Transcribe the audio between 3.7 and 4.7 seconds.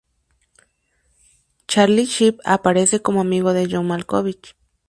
Malkovich.